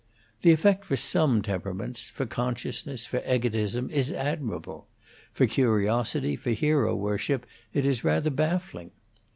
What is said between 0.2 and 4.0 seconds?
The effect for some temperaments, for consciousness, for egotism,